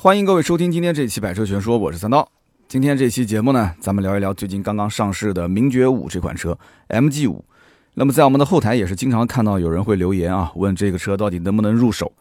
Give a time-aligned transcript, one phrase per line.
[0.00, 2.30] 欢迎各位收听今天这期《百车全说》，我是三刀。
[2.68, 7.44] 今天这期节目呢，咱们聊一聊最近刚刚上市的名爵五这款车 MG 五。
[7.94, 12.12] 那么在我们的后台也是经常看到有人会留言啊，问这个车到底能不能入手。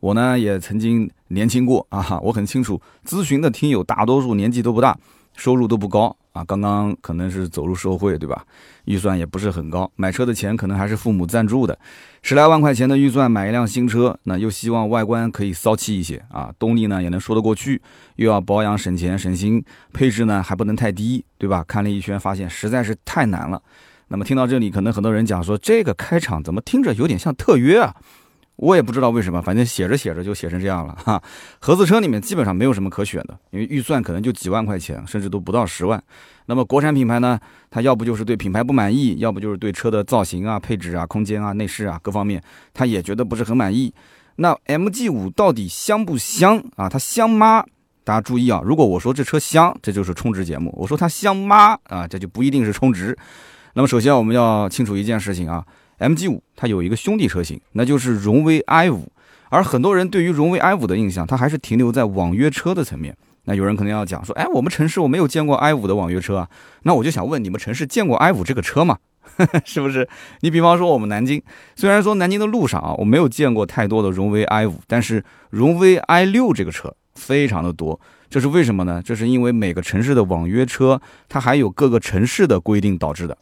[0.00, 4.96] 我呢也曾经年轻过啊，我很清楚，咨询的听友大多数年纪都不大，
[5.36, 6.16] 收入都不高。
[6.38, 8.44] 啊，刚刚可能是走入社会，对吧？
[8.84, 11.76] 预算也不是很高，买车的钱可能还是父母赞助的，
[12.22, 17.82] 十来万块钱的预算买一辆新车，那又希望外观可以骚气一些啊，动力呢也能说得过去，
[18.16, 21.64] 又要保养省钱省心，配置呢还不能太低，对吧？
[21.66, 23.60] 看了一圈，发现实在是太难了。
[24.10, 27.96] 那么听到这里，可能很多人讲说，这个开场怎么听着有点像特约啊？
[28.58, 31.22] 我也不知道为什么，反正写着写着就写成这样了哈。
[31.60, 36.02] 合资车里面基本上没有什么可选的，因为预算可能就几万块钱，甚至都不到十万。
[36.46, 37.38] 那么国产品牌呢，
[37.70, 42.42] 它要不就是对品牌不满意，要不就是对车的造型啊、配置啊、空间啊、内饰啊各方面，
[42.74, 43.94] 它也觉得不是很满意。
[44.36, 46.88] 那 MG 五到底香不香啊？
[46.88, 47.64] 它香吗？
[48.02, 51.78] 大家注意啊，如果我说这车香，这就是充值节目；我说它香吗？
[51.84, 53.16] 啊，这就不一定是充值。
[53.74, 55.64] 那么首先我们要清楚一件事情啊。
[55.98, 59.10] MG 五它有一个兄弟车型，那就是荣威 i 五，
[59.50, 63.16] 而很多人对于荣威 i 五的印象，它还是停留在网约车的层面。
[63.44, 66.48] 那有人可能要讲说，哎，我们城市我没有见过 i 五的网约车啊。
[66.82, 68.98] 那我就想问，你们城市见过 i 五这个车吗？
[69.64, 70.08] 是不是？
[70.40, 71.42] 你比方说我们南京，
[71.74, 77.98] 虽然说南京的路上啊，我没有见过太多的荣威 i 五，但是荣威 i 六这个车非常的多。
[78.30, 79.02] 这是为什么呢？
[79.02, 83.36] 这是因为每个城市的网约车，它还有各个城市的规定导致的。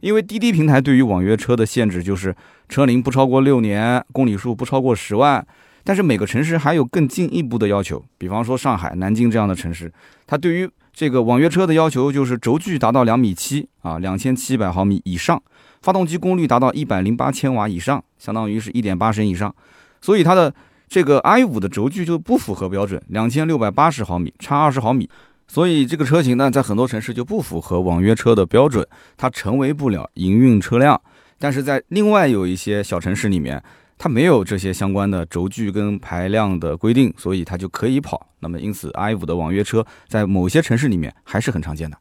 [0.00, 2.34] 因为滴滴平台对于网约车的限制就是
[2.68, 5.46] 车龄不超过六年，公里数不超过十万。
[5.82, 9.90] 但是每个城市还有更进一步的要求，比方说上海、南京这样的城市，
[10.26, 15.42] 它对于这个网约车的要求就是轴距达到两米七啊，两千七百毫米以上，
[15.80, 19.54] 发动机功率达到一百零八千瓦以上，相当于是一点八升以上。
[20.02, 20.54] 所以它的
[20.86, 25.08] 这个 i 五的轴距就不符合标准，两千六百八十毫米，差二十毫米。
[25.52, 31.02] 所以这个车型呢，在很多城市就不符合网约车的标准，它成为不了营运车辆。
[31.40, 33.60] 但是在另外有一些小城市里面，
[33.98, 38.28] 它没有这些相关的轴距跟排量的规定，所以它就可以跑。
[38.38, 41.98] 那么因此，i 五的网约车在某些城市里面还是很常见的。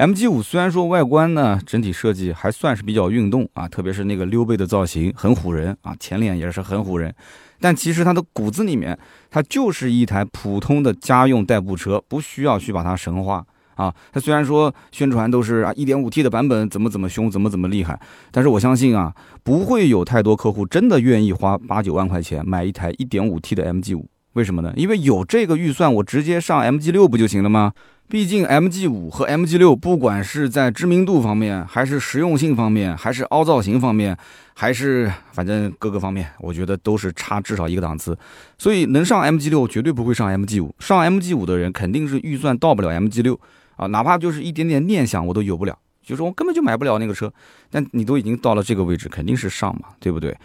[0.00, 7.14] MG 五虽然说外观呢整体设计还算是比较运动啊，特别是那个溜背的造型很唬人啊，前脸也是很唬人。
[7.60, 13.44] 但其实它的骨子里面，它就是一台普通的家用代步车，不需要去把它神化
[13.74, 13.94] 啊。
[14.10, 18.00] 它虽然说宣传都是啊一点五 T 的版本怎么怎么凶，怎么怎么厉害，
[18.30, 24.08] 但是我相信啊，不会有太多客户真的愿意花八九万块钱买一台一点五 T 的 MG 五。
[24.34, 24.72] 为什么呢？
[24.76, 27.72] 因为有这个预算，我直接上 MG 六不就行了吗？
[28.08, 34.16] 毕竟 MG 五和 MG 六，不管是在知名度方面，还是实用性方面，还是凹造型方面，
[34.54, 38.18] 还是反正各个方面，我觉得都是差至少一个档次。
[38.58, 40.74] 所以能上 MG 六，绝对不会上 MG 五。
[40.80, 43.38] 上 MG 五的人，肯定是预算到不了 MG 六
[43.76, 47.32] 啊，哪怕就是一点点念想，我都有不了，就是我根本就买不了那个车。
[47.70, 50.36] 但你都已经到了这个位置，肯定是上嘛，对不对？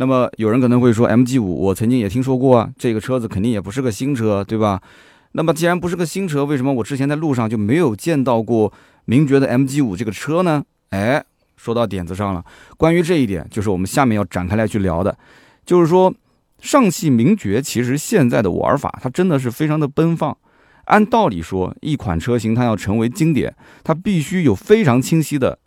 [0.00, 4.80] 那么有人可能会说，MG 五，我曾经也听说过啊，这个车子肯定也不是个新车，对吧？
[5.32, 8.72] 那么既然不是个新车，为什么我之前在路上就没有见到过
[9.06, 10.64] 名爵的 MG 五这个车呢？
[10.90, 11.24] 哎，
[11.56, 12.44] 说到点子上了。
[12.76, 15.18] 关于这一点，就是我们下面要展开来去聊的，
[15.66, 16.14] 就是说
[16.60, 20.36] 上汽名爵其实现在的玩法，它真的是非常的奔放。
[20.84, 25.58] 按道理说，一款车型它要成为经典，它必须有非常清晰的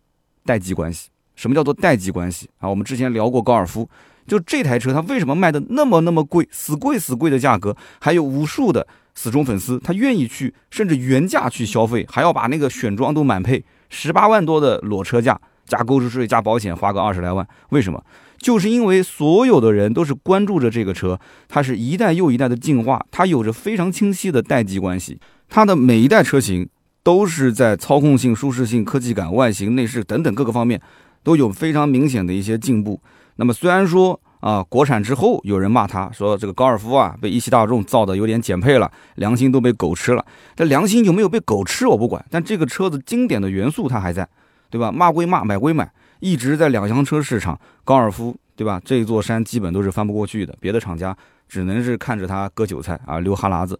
[0.45, 1.09] 代际关系。
[1.35, 2.69] 什么叫做代际关系啊？
[2.69, 3.89] 我们之前聊过高尔夫，
[4.31, 8.87] 就这台车它为什么卖的那么那么贵，死贵死贵的价格，还有无数的。
[9.13, 18.01] 死忠粉丝，他愿意去，甚至原价去消费，还要把那个选装都满配，十八万多的裸车价加购置税加保险，花个二十来万，为什么？
[18.37, 21.19] 就是因为所有的人都是关注着这个车，
[21.49, 25.19] 它是一代又一代的进化，它有着非常清晰的代际关系，
[25.49, 26.69] 它的每一代车型
[27.03, 30.81] 都是在操控性、舒适性、科技感、外形、内饰等等各个方面
[31.21, 33.01] 都有非常明显的一些进步。
[33.35, 40.25] 那么虽然说，啊，国产之后有人骂他说这个高尔夫啊被一汽大众造的有点减配了，良心都被狗吃了。
[40.55, 44.27] 这良心有没有被狗吃我不管，但这个车子经典的元素它还在，
[44.69, 44.91] 对吧？
[44.91, 48.81] 骂归骂，买归买，一直在两厢车市场，高尔夫对吧？
[48.83, 51.15] 这座山基本都是翻不过去的，别的厂家
[51.47, 53.79] 只能是看着它割韭菜啊，流哈喇子。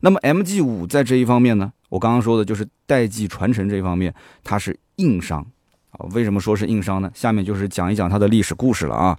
[0.00, 4.12] 那么 MG 五在这一方面呢，我刚刚说的就是代际传承这一方面，
[4.42, 5.46] 它是硬伤
[5.92, 6.04] 啊。
[6.12, 7.10] 为什么说是硬伤呢？
[7.14, 9.16] 下面就是讲一讲它的历史故事了啊。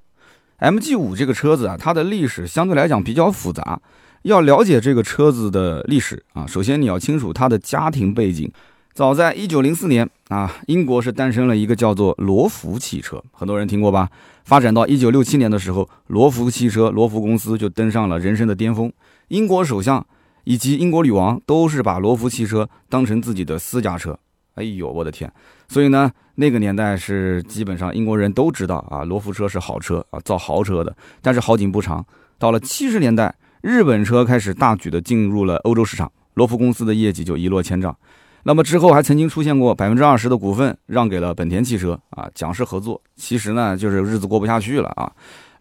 [0.59, 3.81] MG 五这个车子啊，它的历史相对来讲比较复杂。
[4.21, 8.49] 要了解这个车子的历史啊，首先你要清楚它的家庭背景。
[8.93, 14.07] 早在1904年啊，英国是诞生了一个叫做罗孚汽车，很多人听过吧？
[14.45, 18.93] 发展到1967年的时候，罗孚汽车罗孚公司就登上了人生的巅峰。
[19.29, 20.05] 英国首相
[20.43, 24.17] 以及英国女王都是把罗孚汽车当成自己的私家车。
[24.55, 25.29] 哎呦，我的天！
[25.73, 30.95] 所以呢，那个年代是基本上英国人都知道啊，罗孚车是好车啊，造豪车的。
[31.19, 32.05] 但是好景不长，
[32.37, 37.97] 到了七十年代，日本车开始大举的进入了欧洲市场，罗孚公司的业绩就一落千丈。
[38.43, 45.11] 那么之后还曾经出现过百分之二十的股份让给了本田汽车啊，讲是合作，其实呢就是日子过不下去了啊。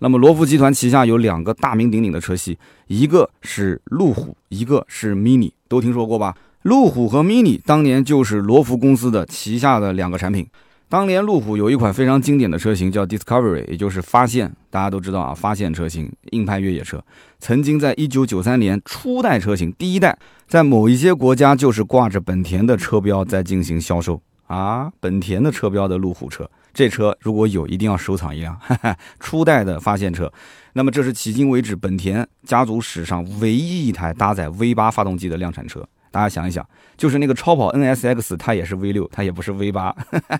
[0.00, 6.34] 那么罗孚集团旗下有两个大名鼎鼎的车系，一个是路虎，一个是 Mini，都听说过吧？
[6.62, 10.46] 路虎和 Mini 当年就是罗孚公司的旗下的两个产品。
[10.88, 17.02] 当年路虎有一款非常经典的车型叫 Discovery，也就是发现，大家都知道啊，发现车型硬派越野车，
[17.40, 20.16] 曾经在1993年初代车型第一代，
[20.46, 30.32] 在某一些国家就是挂着本田的车标在进行销售啊，本田的车标的路虎车，这车如果有一定要收藏一辆，哈哈，初代的发现车。
[30.74, 35.84] 那么这是迄今为止本田家族史上唯一一台搭载 V8 发动机的量产车。
[36.12, 36.64] 大家想一想，
[36.96, 39.92] 就是那个超跑 NSX，它也是 V 六，它也不是 V 八。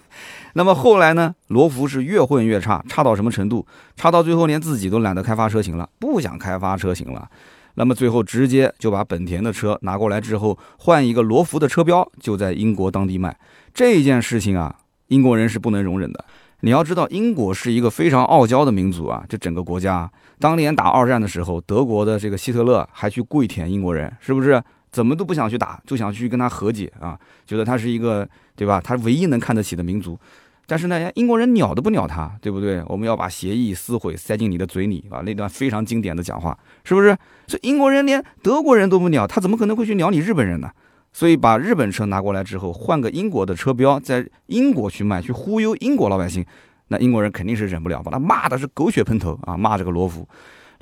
[0.52, 1.34] 那么后来呢？
[1.48, 3.66] 罗孚是越混越差，差到什么程度？
[3.96, 7.28] 差到最后连自己都懒得开发车型了，不想开发车型了。
[7.74, 13.34] 那么最后直接就把本田的车拿过来之后，换一个罗孚的车标，就在英国当地卖。
[13.72, 14.76] 这件事情啊，
[15.08, 16.22] 英国人是不能容忍的。
[16.60, 20.08] 你要知道，英国是一个非常傲娇的民族啊，这整个国家
[20.38, 24.62] 当年打二战的时候，德国的这个希特勒还去跪舔英国人，是不是？
[24.92, 27.18] 怎么都不想去打，就想去跟他和解啊！
[27.46, 28.78] 觉得他是一个，对吧？
[28.78, 30.18] 他唯一能看得起的民族。
[30.66, 32.82] 但是呢，英国人鸟都不鸟他，对不对？
[32.86, 35.20] 我们要把协议撕毁，塞进你的嘴里啊！
[35.22, 37.16] 那段非常经典的讲话，是不是？
[37.48, 40.70] 所以英国人连德国人都不鸟，他怎么可能会去鸟你日本人呢？
[41.12, 46.44] 所以把日本车拿过来之后，换个英国的车标，在英国去卖，去忽悠英国老百姓，
[46.88, 49.56] 那英国人肯定是忍不了，把他骂的是狗血喷头啊！
[49.56, 50.26] 骂这个罗孚。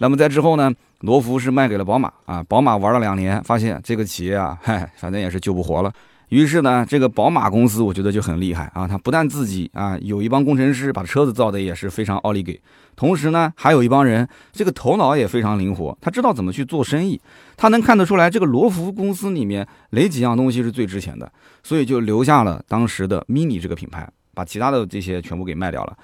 [0.02, 0.72] 那么在之后呢？
[1.00, 5.92] 罗孚是卖给了宝马啊，宝马玩了两年，发现这个企业啊， 嗨，反正也是救不活了。
[6.28, 12.58] 于是呢，这个宝马公司我觉得就很厉害啊，他不但自己啊有一帮工程师把车子造的也是非常奥利给，
[12.96, 17.20] 同时呢，还有一帮人这个头脑也非常灵活，他知道怎么去做生意，
[17.56, 21.30] 他能看得出来这个罗孚公司里面哪几样东西是最值钱的，
[21.62, 25.96] 所以就留下了当时的 Mini 这个品牌，把其他的这些全部给卖掉了。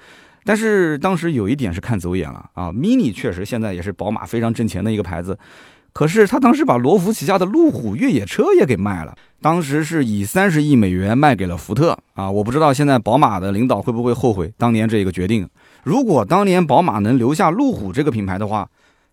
[0.47, 5.37] 但是当时有一点是看走眼了啊，Mini 确实现在也是宝马非常挣钱的一个牌子，
[5.91, 15.45] 可是他当时把罗孚旗下的路虎越野车也给卖了，当时是以三十亿美元卖给了福特啊，我不知道现在宝马的领导会不会后悔当年这个决定。
[15.83, 18.69] 如果当年宝马能留下路虎这个品牌的话，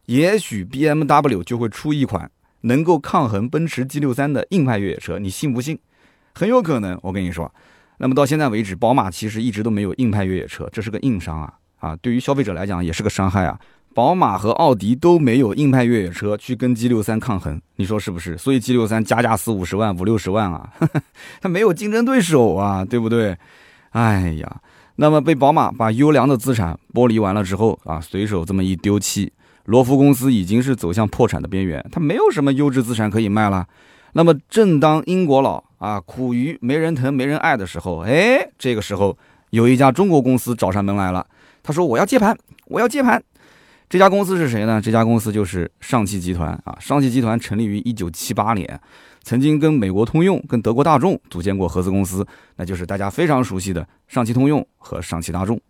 [0.06, 2.30] 也许 BMW 就会出一款
[2.60, 5.76] 能够抗衡奔驰 G 六三的硬派越野车，你信不信？
[6.32, 7.52] 很有可能，我跟你说。
[7.98, 11.52] 那么到现在为止，宝马其实一直都没有硬派越野车，这是个硬伤啊！
[11.78, 13.58] 啊，对于消费者来讲也是个伤害啊。
[13.94, 18.36] 宝马和奥迪都没有硬派越野车去跟 G 六三抗衡，你说是不是？
[18.36, 20.68] 所以 G 六三加价四五十万、五六十万啊，
[21.40, 23.36] 它没有竞争对手啊，对不对？
[23.90, 24.60] 哎呀，
[24.96, 29.32] 那么被宝马把优良的资产剥离完了之后啊，随手这么一丢弃，
[29.66, 33.64] 罗孚公司已经是走向破产的边缘，它没有什么优质资产可以卖了。
[34.16, 39.18] 那么，正当英国佬啊苦于没人疼、没人爱的时候，哎，这个时候
[39.50, 41.26] 有一家中国公司找上门来了。
[41.64, 43.20] 他说：“我要接盘，我要接盘。”
[43.90, 44.80] 这家公司是谁呢？
[44.80, 46.78] 这家公司就是上汽集团啊。
[46.80, 48.80] 上汽集团成立于一九七八年，
[49.22, 55.60] 曾经跟美国通用、跟德国大众组建过合资公司，那就是大家非常熟悉的上汽通用和上汽大众。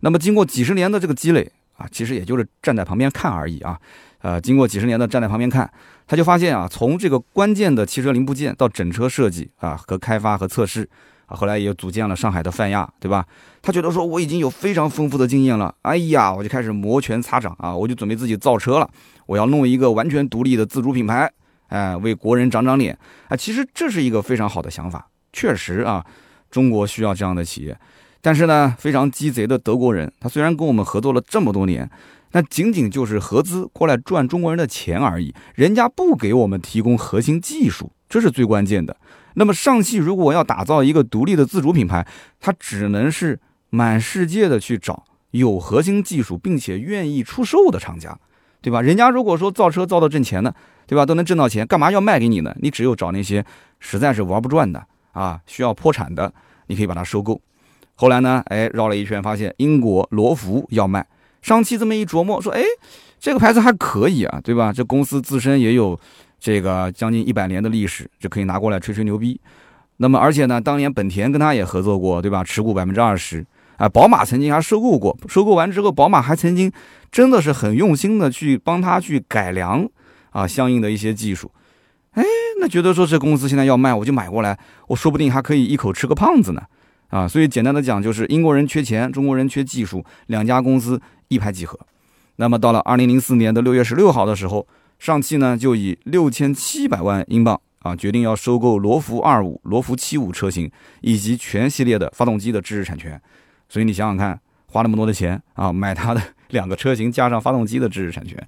[0.00, 3.78] 那么，经过几十年的这个积累啊，其实也就是站在旁边看而已啊。
[4.20, 5.70] 呃，经过几十年的站在旁边看。
[6.06, 10.88] 他就发现啊，从这个关键的汽车零部件到整车设计啊和开发和测试
[11.26, 13.24] 啊，后来也组建了上海的泛亚，对吧？
[13.62, 18.88] 他觉得说我已经有非常丰富的经验了，哎呀，我就开始摩拳擦掌啊，我就准备自己造车了，
[19.24, 21.30] 我要弄一个完全独立的自主品牌，
[21.68, 22.96] 哎，为国人长长脸
[23.28, 23.36] 啊。
[23.36, 26.04] 其实这是一个非常好的想法，确实啊，
[26.50, 27.74] 中国需要这样的企业。
[28.20, 31.90] 但是呢，非常鸡贼的德国人，他虽然跟我们合作了这么多年。
[32.34, 38.96] 那仅仅就是合资过来赚中国人的钱而已，人家不给我们提供核心技术，这是最关键的。
[39.34, 42.04] 那么上汽如果要打造一个独立的自主品牌，
[42.40, 43.38] 它只能是
[43.70, 48.18] 满世界的去找有核心技术并且愿意出售的厂家，
[48.60, 48.82] 对吧？
[48.82, 50.52] 人家如果说造车造到挣钱呢，
[50.88, 51.06] 对吧？
[51.06, 52.52] 都能挣到钱，干嘛要卖给你呢？
[52.60, 53.44] 你只有找那些
[53.78, 56.34] 实在是玩不转的啊，需要破产的，
[56.66, 57.40] 你可以把它收购。
[57.94, 61.06] 后来呢，哎，绕了一圈，发现英国罗孚要卖。
[61.44, 62.62] 上汽这么一琢磨，说：“哎，
[63.20, 64.72] 这个牌子还可以啊，对吧？
[64.72, 66.00] 这公司自身也有
[66.40, 69.38] 这个将近一百年的历史，就可以拿过来吹吹牛逼。
[69.98, 72.42] 那么，而且呢，当年本田跟他也合作过，对吧？
[72.42, 73.44] 持股百分之二十。
[73.76, 76.72] 啊，宝马曾经还收购过，收购完之后，宝马还曾经
[77.12, 79.86] 真的是很用心的去帮他去改良
[80.30, 81.50] 啊相应的一些技术。
[82.12, 82.24] 哎，
[82.58, 84.58] 那觉得说这公司现在要卖，我就买过来，
[84.88, 86.62] 我说不定还可以一口吃个胖子呢。
[87.14, 91.78] 啊，所以简单的讲，就是英国人缺钱，中国人缺技术，两家公司一拍即合。
[92.36, 94.66] 那么到了二零零四年的六月十六号的时候，
[94.98, 100.68] 上汽呢就以六千七百万英镑啊，决定要收购罗孚二五、罗孚七五车型
[101.02, 103.22] 以及全系列的发动机的知识产权。
[103.68, 108.44] 所以你想想看，花那么多的钱啊，买它的 两个车型加上发动机的知识产权，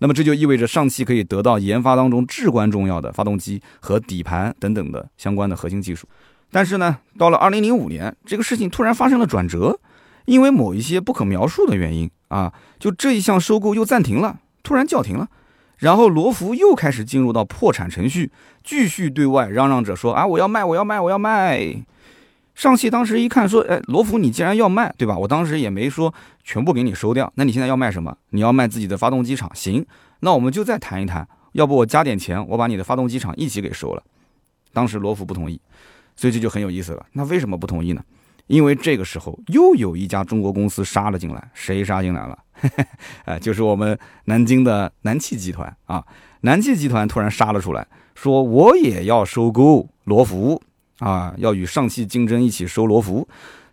[0.00, 6.06] 那么这就意味着上汽可以得到研发当中至关重要的发动机和底盘等等的相关的核心技术。
[6.50, 9.78] 但是呢，到了二零零五年，这个事情突然发生了转折，
[10.24, 15.28] 因为某一些不可描述的原因啊，就这一项收购又暂停了，突然叫停了，
[15.78, 18.32] 然后罗孚又开始进入到破产程序，
[18.64, 21.84] 继续对外嚷嚷着说啊，我要卖，我要卖，我要卖。
[22.54, 25.16] 上汽当时一看说，哎，罗孚你既然要卖，对吧？
[25.16, 28.14] 我当时也没说全部给你收掉，那你现在要卖什么？
[28.30, 29.86] 你要卖自己的发动机厂，行，
[30.20, 34.02] 那我们就再谈一谈，要不我加点钱，我把你的发动机厂一起给收了。
[34.72, 35.58] 当时罗孚不同意。
[36.20, 37.06] 所以这就很有意思了。
[37.14, 38.04] 那为什么不同意呢？
[38.46, 41.50] 因为这个时候又有一家中国公司杀了进来。
[41.54, 42.38] 谁杀进来了？
[43.24, 46.04] 哎， 就是我们南京的南汽集团啊。
[46.42, 50.60] 南汽集团突然杀了出来，说我也要收购罗孚
[50.98, 53.26] 啊，要与上汽竞争，一起收罗孚。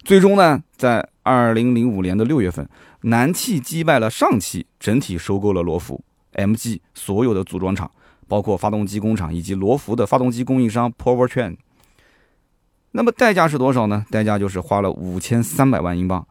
[0.06, 2.66] 最终呢，在二零零五年的六月份，
[3.02, 6.02] 南汽击败了上汽，整体收购了罗孚
[6.36, 7.92] MG 所有的组装厂，
[8.26, 11.58] 包括发动机工厂以及罗孚的发动机供应商 Powertrain。
[12.92, 14.06] 那么代价是多少呢？
[14.10, 16.26] 代价就是花了五千三百万英镑，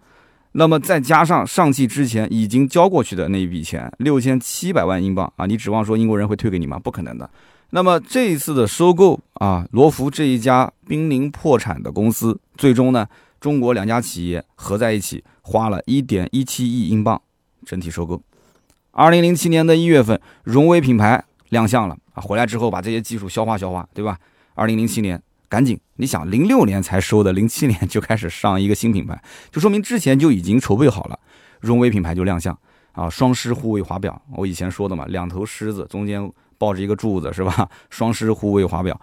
[0.52, 6.78] 那么再加上上汽之前已经交过去的那一笔钱六千七百万英镑啊，你指望说英国人会退给你吗？
[6.78, 7.28] 不可能的。
[7.70, 13.06] 那么这一次的收购啊，罗孚这一家濒临破产的公司，最终呢，
[13.38, 17.20] 中国两家企业合在一起花了一点一七亿英镑
[17.64, 18.20] 整体收购。
[18.90, 24.18] 二零零七年的一月份，荣威品牌亮相了啊，回来之后把这些技术消化消化，对吧？
[24.54, 25.22] 二零零七年。
[25.48, 31.18] 赶紧，你想零六年才收的，零七年就开始上一个新品牌，就说明之前就已经筹备好了。
[31.60, 32.56] 荣威品牌就亮相
[32.92, 37.68] 啊，双狮护卫华表，我以前说的嘛，两头狮子中间抱着一个柱子是吧？
[37.90, 39.00] 双狮护卫华表。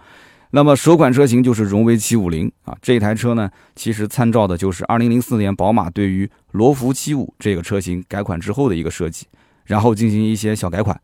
[0.50, 9.26] 那么首款车型就是荣威七五零啊，这台车呢，其实参照的就是二零零四年宝马对于罗孚七五这个车型改款之后的一个设计，
[9.64, 10.98] 然后进行一些小改款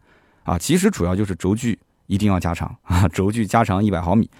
[0.45, 4.31] 啊，其实主要就是轴距一定要加长啊，轴距加长一百毫米。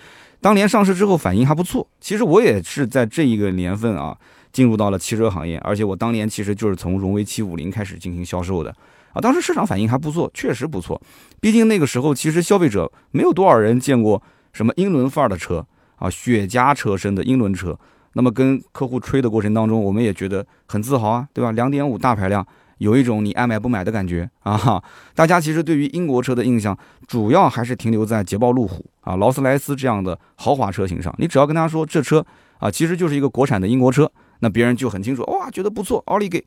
[0.41, 4.17] 当年上市之后反应还不错，其实我也是在这一个年份啊
[4.53, 8.75] 进入到了汽车行业，而且我当年其实就是从荣威七五零开始进行销售的
[9.13, 11.01] 啊，当时市场反应还不错，确实不错。
[11.41, 15.67] 毕竟那个时候其实消费者没有多少人见过什么英伦范儿的车
[15.97, 17.79] 啊，雪茄车身的英伦车。
[18.15, 21.53] 那么跟客户吹的过程当中，我们也觉得很自豪啊，对吧？
[21.53, 22.45] 两点五大排量。
[22.81, 24.83] 有一种你爱买不买的感觉啊！
[25.15, 31.15] 大家其实对于英国车的印象，主要还是停留在捷豹路虎啊、劳斯莱斯这样的豪华车型上。
[31.19, 32.25] 你只要跟他说这车
[32.59, 36.43] 啊，其实就是一个国产的英国车，那别人就很清楚，哇，觉得不错，奥利给。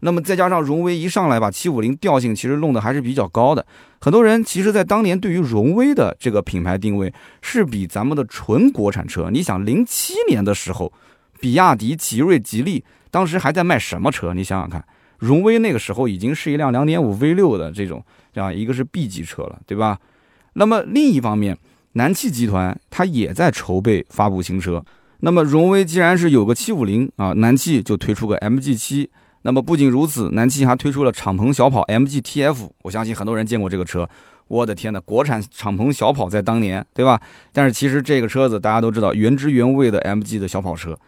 [0.00, 3.64] 那么再加上荣威一上来把七五零调性其实弄得还是比较高的，
[4.00, 9.30] 很多人其实在当年对于荣威的这个品牌定位是比咱们的纯国产车。
[9.30, 10.92] 你想零七年的时候，
[11.40, 14.34] 比亚迪、奇瑞、吉利当时还在卖什么车？
[14.34, 14.84] 你想想看。
[15.18, 19.98] 荣威那个时候已经是一辆2.5 V6 的这种这样一个是 B 级车了，对吧？
[20.54, 21.56] 那么另一方面，
[21.92, 24.84] 南汽集团它也在筹备发布新车。
[25.20, 29.08] 那么荣威既然是有个750啊，南汽就推出个 MG7。
[29.42, 32.68] 那么不仅如此，南汽还推出了敞篷小跑 MG TF。
[32.82, 34.08] 我相信很多人见过这个车。
[34.48, 37.20] 我的天呐，国产敞篷小跑在当年，对吧？
[37.52, 40.98] 但是其实这个车子大家都知道，原汁原味的 MG 的小跑车。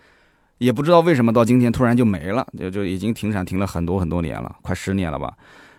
[0.59, 5.33] 也不知道为什么到今天突然就没了，就就已经停产停了很多很多年了，快十年了吧。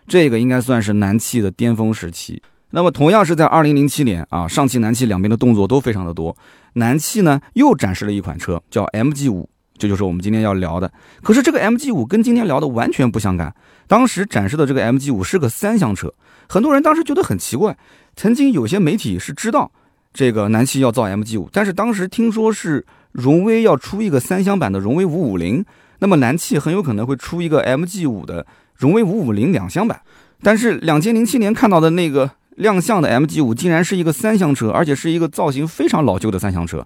[0.07, 2.41] 这个应该算是南汽的巅峰时期。
[2.71, 6.35] 那么同样是在二零零七年啊，上汽、南汽两边的动作都非常的多。
[6.73, 10.91] 南汽呢又展示了一款车，叫 MG 五，这就是我们今天要聊的。
[11.23, 13.53] 可是这个 MG 五跟今天聊的完全不相干。
[13.87, 16.13] 当时展示的这个 MG 五是个三厢车，
[16.47, 17.75] 很多人当时觉得很奇怪。
[18.15, 19.71] 曾经有些媒体是知道
[20.13, 22.85] 这个南汽要造 MG 五，但是当时听说是。
[23.11, 25.65] 荣威要出一个三厢版的荣威五五零，
[25.97, 29.99] 那么南汽很有可能会出一个 MG 五的荣威五五零两厢版。
[30.43, 36.85] 但是两千零七年看到的那个亮相的 MG 五，竟然是一个三厢车，而且是一个造型非常老旧的三厢车，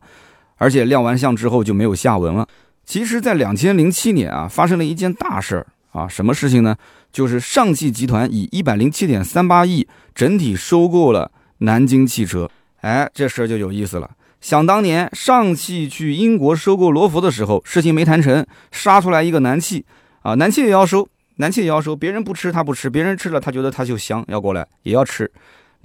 [0.56, 2.48] 而且亮完相之后就没有下文了。
[2.86, 6.78] 其实，在两千零七年啊，发生了一件大事儿啊，什么事情呢？
[7.12, 12.50] 就是上汽集团以一百零七点三八亿整体收购了南京汽车。
[12.84, 14.12] 哎，这事儿就有意思了。
[14.42, 19.86] 想当年，上汽去英国收购罗孚的时候，事情没谈成，杀出来一个南汽，
[20.22, 25.32] 啊，南汽也要收，南汽也要收，别人不吃他不吃，别人吃了他觉得他就香，要过来也要吃。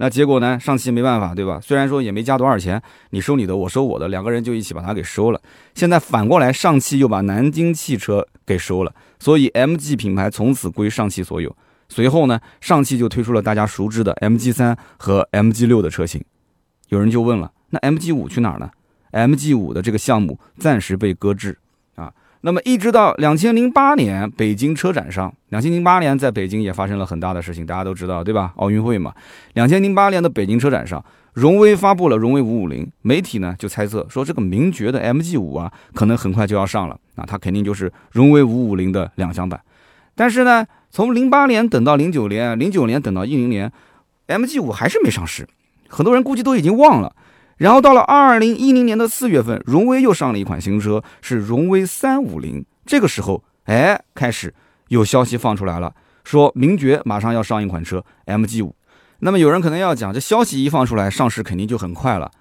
[0.01, 0.59] 那结果呢？
[0.59, 1.59] 上汽没办法，对吧？
[1.61, 5.41] 虽然说也没加多少钱，你收你的，我收我的，两个人就一起把它给收了。
[5.75, 11.55] 现在反过来，上汽又把南京汽车给收了，所以 MG 品牌从此归上汽所有。
[11.89, 16.21] 随后呢，上汽就推出了大家熟知的 MG 三和 MG 六的车型。
[16.89, 18.69] 有人就问了，那 MG 五去哪儿呢
[19.11, 21.57] ？MG 五的这个项目暂时被搁置
[21.95, 22.11] 啊。
[22.41, 28.53] 那么一直到两千零八年北京车展上，两千零八年在北京也发生了很大的事情，大家都知道对吧？
[28.57, 29.13] 奥运会嘛。
[29.53, 31.03] 两千零八年的北京车展上，
[31.33, 39.59] 荣威发布了荣威五五零，媒体呢就猜测说这个名爵的 MG 五啊，可能很快就要上了啊，它肯定就是荣威五五零的两厢版。
[40.15, 43.71] 但是呢，从零八年等到零九年，零九年等到一零年
[44.27, 45.47] ，MG 五还是没上市，
[45.89, 47.13] 很多人估计都已经忘了。
[47.57, 52.63] 然后到了二零一零年的四月份，荣威又上了一款新车，是荣威三五零。
[52.85, 54.53] 这个时候，哎，开始
[54.87, 55.93] 有消息放出来了，
[56.23, 58.73] 说名爵马上要上一款车 MG 五。
[59.19, 62.31] 那么有人可能要讲，这消息一放出来，上市肯定就很快了。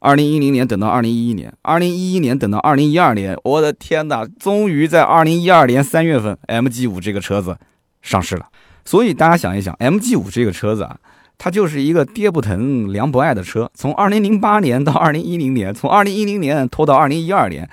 [0.00, 7.56] 二零一零年等到二零一一年，二零一一年等到二零一二年，我的天哪，终于在二零一二年三月份，MG 五这个车子
[8.02, 8.48] 上市了。
[8.84, 10.98] 所以大家想一想，MG 五这个车子啊。
[11.38, 17.68] 它就是一个爹不疼娘不爱的车，从二零零八年到二零一零年，从二零一零年拖到二零一二年，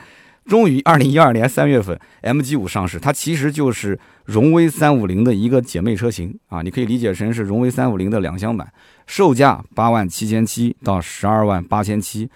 [0.45, 2.99] 终于二零一二年三月份，MG 五上市。
[2.99, 8.71] 它其实就是荣威三五零的一个姐妹车型啊，你可以理解成是荣威三五零的两厢版，
[9.07, 12.29] 售价八万七千七到十二万八千七。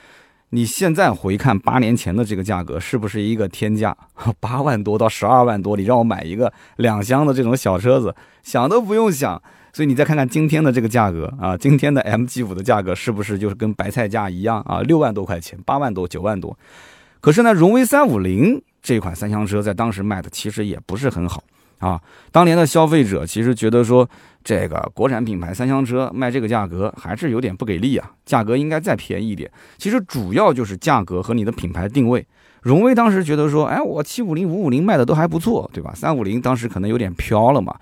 [0.51, 3.95] 你现在回看八年前的这个价格，是不是一个天价？
[4.39, 9.41] 八万多到十二万多，你让我买一个两厢的这种小车子，想都不用想。
[9.77, 14.81] 所以你再看看今天的这个价格啊，今天的 MG 五的价格是不是就是跟白菜价一样啊？
[14.81, 16.57] 六万多块钱，八万多，九万多。
[17.21, 21.43] 可是呢，荣威三五零这款三厢车在当时卖的其实也不是很好
[21.77, 22.01] 啊。
[22.31, 24.09] 当年的消费者其实觉得说，
[24.43, 29.47] 这个国产品牌三厢车卖这个价格还是有点不给力啊，价格应该再便宜一点。
[29.77, 32.25] 其实主要就是价格和你的品牌定位。
[32.63, 35.93] 荣威当时觉得说，哎，我七五零、五五零卖的都还不错，对吧？
[35.93, 37.75] 三五零当时可能有点飘了嘛。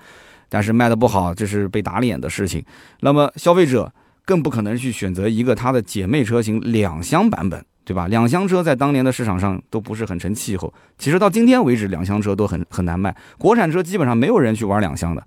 [0.55, 2.63] 但是卖的不好，这是被打脸的事情。
[3.01, 3.91] 那么消费者
[4.23, 8.07] 更不可能去选择一个它的姐妹车型两厢版本，对吧？
[8.07, 10.73] 两厢车在当年的市场上都不是很成气候。
[10.97, 13.13] 其实到今天为止，两厢车都很很难卖。
[13.37, 15.21] 国产车基本上没有人去玩两厢的。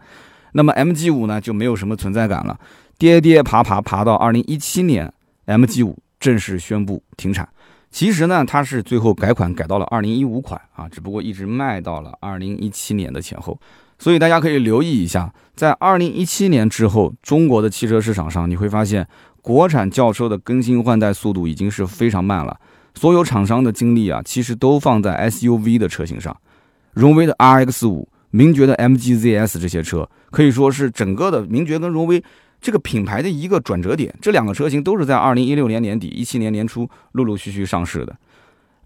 [0.52, 2.58] 那么 MG 五呢，就没有什么存在感了。
[2.96, 5.12] 跌跌爬爬爬到二零一七年
[5.44, 7.46] ，MG 五正式宣布停产。
[7.90, 13.60] 其实呢，它是最后改款改到了二零一五款啊，只不过一直卖到了二零一七年的前后。
[13.98, 19.06] 所以大家可以留意一下，在二零一七年之后，中国的汽车市场上，你会发现
[19.42, 22.58] 国产轿车的更新换代速度已经是非常慢了。
[22.94, 26.36] 所有厂商的精力啊，其实都放在 SUV 的车型上。
[26.92, 32.22] 荣威的 RX 五、名爵的 MG ZS 这些车，可以说是整个的名爵跟荣威
[32.60, 34.12] 这个品牌的一个转折点。
[34.20, 38.16] 这两个车型都是在二零一六年年底、一七年年初陆陆续续上市的。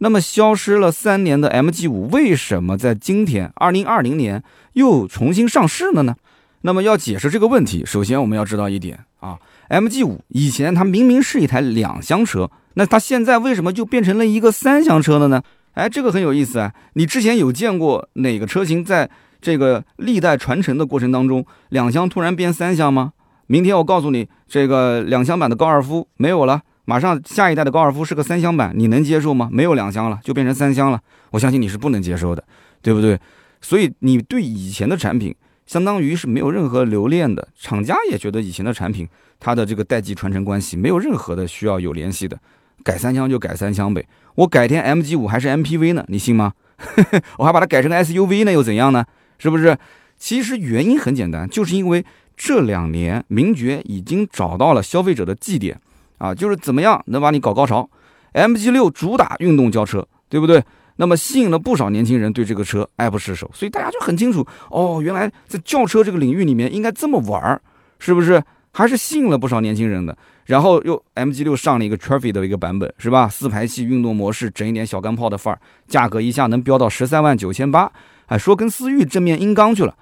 [0.02, 6.16] 那么消失了三年的 MG 五，为什么在今天二零二零年又重新上市了呢？
[6.62, 9.38] 那么要解释这个问题，首先我们要知道一点啊
[9.68, 15.40] ，MG 五以前它明明是一台两厢车，那它现在为什么就变成了一个三厢车了呢？
[15.74, 16.74] 哎，这个很有意思啊！
[16.94, 19.08] 你之前有见过哪个车型在
[19.40, 23.12] 这个历代传承的过程当中，两厢突然变三厢吗？
[23.46, 26.62] 明天我告诉你，这个两厢版的高尔夫没有了。
[26.85, 29.49] 马上下一代的高尔夫是个三厢版，你能接受吗？
[29.53, 31.01] 没有两厢了，就变成三厢了。
[31.31, 32.42] 我相信你是不能接受的，
[32.83, 33.18] 对不对？
[33.61, 35.35] 所以你对以前的产品，
[35.66, 37.47] 相当于是没有任何留恋的。
[37.57, 42.37] 厂家也觉得以前的产品，它的这个代际传承关系没有任何的需要有联系的。
[42.83, 46.05] 改三厢就改三厢呗，我改天 MG 五还是 MPV 呢？
[46.09, 46.53] 你信吗？
[47.38, 49.05] 我还把它改成 SUV 呢，又怎样呢？
[49.38, 49.79] 是不是？
[50.18, 52.05] 其实原因很简单，就是因为
[52.37, 55.81] 这两年名爵已经找到了消费者的绩点。
[56.22, 57.90] 啊，就是怎么样能把你搞高潮
[58.32, 60.62] ？MG 六主打运动轿车，对不对？
[60.94, 67.61] 那么吸引了不少年轻人对这个车爱不释手，所以大家就很清楚哦，原来在轿车这个领域里面应该这么玩儿，
[67.98, 68.40] 是不是？
[68.70, 70.16] 还是吸引了不少年轻人的。
[70.44, 73.28] 然后又 MG 六上了一个 Trophy 的一个版本，是吧？
[73.28, 75.58] 四排气运动模式，整一点小钢炮的范儿，
[75.88, 77.90] 价格一下能飙到十三万九千八，
[78.26, 79.96] 哎，说跟思域正面硬刚去了。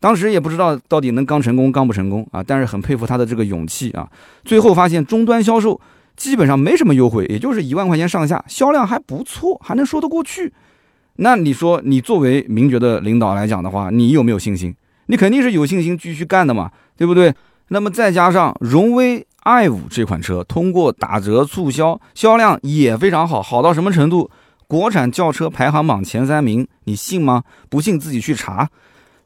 [0.00, 4.08] 当时也不知道到底能刚成功刚不成功啊，但是很佩服他的这个勇气啊。
[4.44, 5.80] 最后发现终端销售
[6.16, 10.52] 基本上没什么优惠，也就是一万块钱上下，销量还不错，还能说得过去。
[11.16, 14.74] 那你说你作为名爵的领导来讲的话，你有没有信心？
[15.06, 17.34] 你肯定是有信心继续干的嘛，对不对？
[17.68, 24.30] 那么再加上荣威 i 五这款车通过打折促销，销量也非常好，好到什么程度？
[24.66, 27.42] 国产轿车排行榜前三名，你信吗？
[27.68, 28.68] 不信自己去查。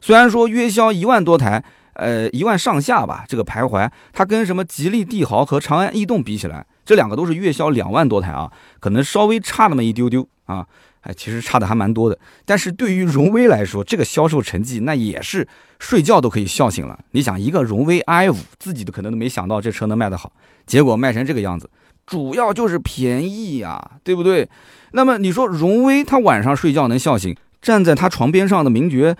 [0.03, 1.63] 虽然说月销一万多台，
[1.93, 10.67] 呃一万上下吧，这个徘徊，它跟什么吉利帝豪和长安逸动比起来，这两个都是月销两万多台啊，可能稍微差那么一丢丢啊，
[11.03, 12.19] 哎，其实差的还蛮多的。
[12.43, 15.47] 但是对于荣威来说，这个销售成绩那也是
[15.79, 16.99] 睡觉都可以笑醒了。
[17.11, 20.33] 你想，一个荣威 i 五，自己都可能都没想到这车能卖得好，
[20.65, 21.69] 结果卖成这个样子，
[22.05, 24.49] 主要就是便宜呀，对不对？
[24.91, 29.15] 那么你说荣威他晚上睡觉能笑醒，站在他床边上的名爵，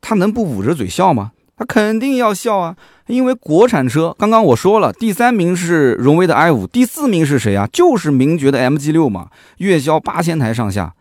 [0.00, 1.32] 他能不捂着嘴笑吗？
[1.56, 7.66] 他肯定要笑啊，因为国产车，刚刚我说了，第三名是荣威的 i 五，第四名是谁啊？
[7.72, 10.92] 就是名爵的 MG 六嘛，月销八千台上下。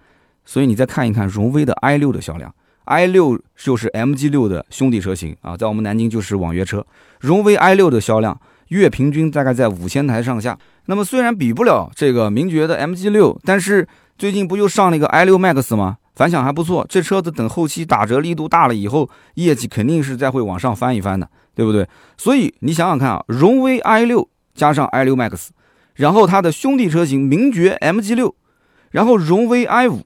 [0.45, 2.53] 所以你再看一看荣威的 i 六的销量
[2.85, 6.85] ，i 六就是 MG 六的兄弟车型啊，在我们南京就是网约车。
[7.19, 10.57] 荣威 i 六的销量月平均大概在五千台上下。
[10.85, 13.85] 那么虽然比不了这个名爵的 MG 六，但是
[14.17, 15.97] 最近不又上了一个 i 六 Max 吗？
[16.15, 21.87] 反响还不错，这车子等后期打折力度大了以后，业绩肯定是再会往上翻一翻的，对不对？
[22.17, 25.49] 所以你想想看啊，荣威 i 六加上 i 六 Max，
[25.95, 28.33] 然后它的兄弟车型名爵 MG 六，
[28.91, 30.03] 然后荣威 i 五，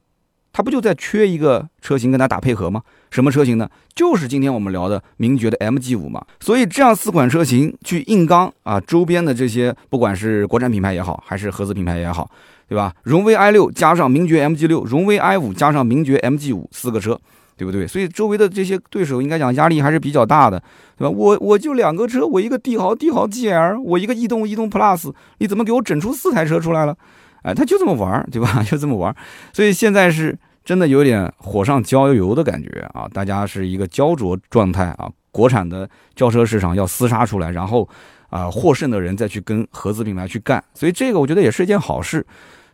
[0.52, 2.82] 它不就在缺一个车型跟它打配合吗？
[3.12, 3.70] 什么车型呢？
[3.96, 6.24] 就是今天我们聊的名爵的 MG 五嘛。
[6.40, 12.30] 所以这样四款车型去硬刚啊，周边的这些不管是国产品牌也好，还是合资品牌也好。
[12.68, 12.94] 对吧？
[13.02, 17.20] 荣威 i 六加上名爵 MG 六，荣威 i 五加上名爵 MG 五，四个车，
[17.58, 17.88] 对不对？
[17.88, 20.62] 所以周围的这些对手应该讲压力还是比较大的，
[20.96, 21.10] 对吧？
[21.10, 26.96] 我我就两个车，我一个帝豪帝豪 GL，我一个逸动逸动 Plus，你怎么给我整出四台车出来了？
[27.44, 28.62] 哎，他就这么玩，对吧？
[28.70, 29.16] 就这么玩。
[29.54, 33.08] 所以现在是真的有点火上浇油的感觉啊！
[33.14, 35.10] 大家是一个焦灼状态啊！
[35.32, 37.88] 国产的轿车市场要厮杀出来，然后
[38.30, 42.26] 啊获胜的人再去跟合资品牌去干，所以这个我觉得也是一件好事。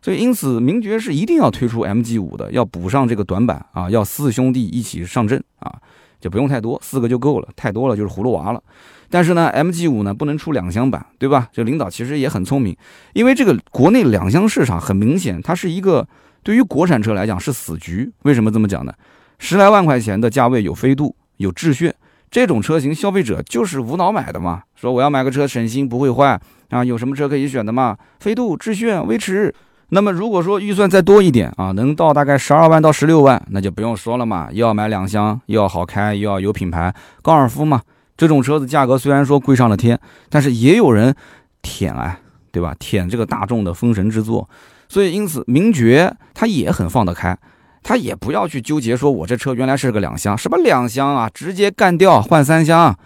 [0.02, 5.74] 所以，因此，名爵是一定要推出 MG 五的，要补上这个短板啊，要四兄弟一起上阵啊，
[6.22, 8.62] 就不用太多，四个就够了，太多了就是葫芦娃了。
[9.10, 11.48] 但是呢，MG 五呢不能出两厢版，对吧？
[11.52, 12.76] 这领导其实也很聪明，
[13.14, 16.08] 因为这个国内两厢市场很明显，它是一个
[16.44, 18.12] 对于国产车来讲是死局。
[18.24, 18.94] 为什么这么讲呢？
[19.38, 21.94] 十来万块钱的价位有飞度、有致炫
[22.32, 26.40] 这种车型，消费者就是无脑买的嘛，说我要买个车省心不会坏
[26.70, 27.98] 啊，有什么车可以选的嘛？
[28.20, 29.54] 飞度、致炫、威驰。
[29.90, 37.80] 那么如果说预算再多一点啊，能到大概十二万到十六万，那就不用说了嘛，又要买两厢，又要好开，又要有品牌，高尔夫嘛，
[38.18, 40.00] 这种车子价格虽然说贵上了天，
[40.30, 41.16] 但是也有人
[41.62, 42.20] 舔啊，
[42.52, 42.76] 对吧？
[42.80, 44.50] 舔这个大众的封神之作，
[44.88, 47.38] 所以因此名爵他也很放得开，
[47.84, 52.98] 他也不要去纠结说我这车原来是个两厢，什么两厢啊，直接干掉换三厢，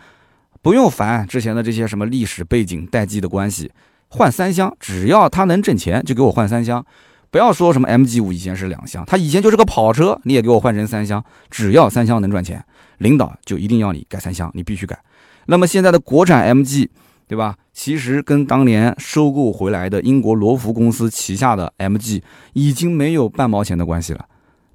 [0.62, 3.72] 不用烦之前的这些什么历史背景代际的关系。
[4.12, 6.84] 换三厢，只要它能挣钱，就给我换三厢。
[7.32, 11.24] 不要说什么 MG 五以前是两厢，它以前就是个跑车，你也给我换成三厢。
[11.52, 12.66] 只要三厢能赚钱，
[13.00, 14.98] 领导就一定要你改三厢，你必须改。
[15.48, 16.88] 那么现在的国产 MG，
[17.28, 17.58] 对吧？
[17.74, 22.22] 其实跟当年收购回来的英国罗孚公司旗下的 MG
[22.54, 24.26] 已经没有半毛钱的关系了。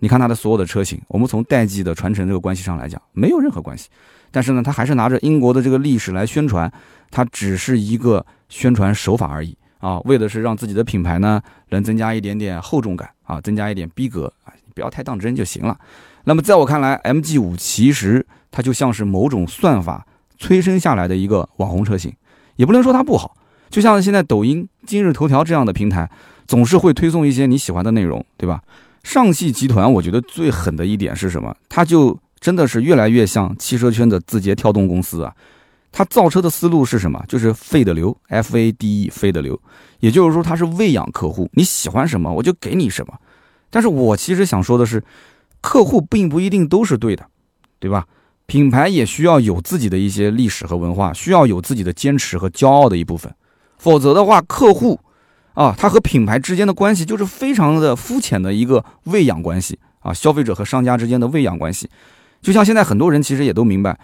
[0.00, 3.88] 你看它的所有的车型，我们从代际的传承这个关系上来讲，没有任何关系。
[4.30, 6.70] 但是呢，它还是拿着英国的这个历史来宣传，
[7.10, 8.26] 它只是一个。
[8.50, 15.76] 宣传手法而已啊，为的是让自己的品牌呢能增加一点点厚重感啊，增加一点逼格啊，不要太当真就行了。
[16.24, 20.06] 那么在我看来，MG 五其实它就像是某种算法
[20.38, 22.12] 催生下来的一个网红车型，
[22.56, 23.36] 也不能说它不好。
[23.70, 26.08] 就像现在抖音、今日头条这样的平台，
[26.46, 28.62] 总是会推送一些你喜欢的内容，对吧？
[29.02, 31.54] 上汽集团我觉得最狠的一点是什么？
[31.68, 35.34] 它就真的是越来越像汽车圈的字节跳动公司啊。
[35.92, 37.22] 它造车的思路是什么？
[37.28, 39.60] 就是费的流，F A D E，费的流，
[40.00, 43.14] 也就是说它是喂养客户，你喜欢什么我就给你什么。
[43.70, 45.02] 但是我其实想说的是，
[45.64, 47.26] 客户并不一定都是对的，
[47.78, 48.06] 对吧？
[48.44, 53.34] 品牌也需要有自己的一些历史和文化，需要有自己的坚持和骄傲的一部分。
[53.78, 55.00] 否则的话，客户
[55.54, 61.88] 啊，他和品牌之间的关系就是非常的肤浅的一个喂养关系啊，消费者和商家之间的喂养关系。
[62.42, 63.98] 就像现在很多人其实也都明白。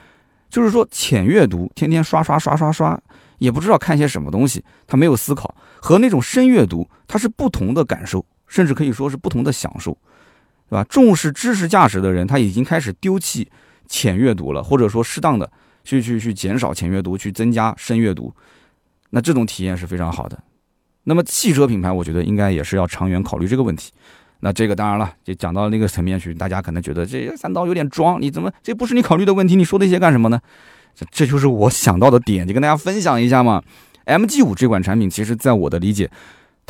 [0.49, 2.99] 就是说，浅阅读，天天刷刷刷刷刷，
[3.37, 9.96] 也不知道看些什么东西，他没有思考；和那种深阅读，它是不同的感受，甚至可以说是不同的享受，
[10.70, 10.85] 对吧？
[10.88, 13.50] 重视知识价值的人，他已经开始丢弃
[13.88, 15.50] 浅阅读了，或者说适当的
[15.83, 18.33] 去去去减少浅阅读，去增加深阅读，
[19.11, 20.38] 那这种体验是非常好的。
[21.04, 23.90] 那么汽车品牌，我觉得应该也是要长远考虑这个问题。
[24.42, 29.56] 那这个当然了，就讲到那个层面去，大家可能觉得这三刀有点装，你怎么这不是你考虑的问题？
[29.56, 30.40] 你说那些干什么呢？
[30.94, 33.62] 这这就是我想到的点，就跟大家分享一下嘛。
[34.06, 36.11] MG 五这款产品，其实在我的理解，